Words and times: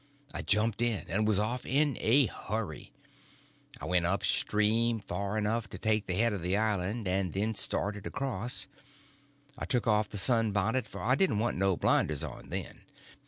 I 0.33 0.41
jumped 0.41 0.81
in, 0.81 1.05
and 1.09 1.27
was 1.27 1.37
off 1.37 1.63
in 1.63 1.95
a 2.01 2.25
hurry. 2.25 2.91
I 3.79 3.85
went 3.85 4.07
up 4.07 4.23
stream 4.25 4.99
far 4.99 5.37
enough 5.37 5.69
to 5.69 5.79
make 5.85 6.07
the 6.07 6.15
head 6.15 6.33
of 6.33 6.41
the 6.41 6.57
island, 6.57 7.07
and 7.07 7.33
then 7.33 7.53
started 7.53 8.07
across. 8.07 8.65
I 9.59 9.65
took 9.65 9.85
off 9.85 10.09
the 10.09 10.17
sun 10.17 10.53
bonnet, 10.53 10.87
for 10.87 11.01
I 11.03 11.13
didn't 11.13 11.37
want 11.37 11.55
no 11.57 11.77
blinders 11.77 12.23
on 12.23 12.49
then. 12.49 12.81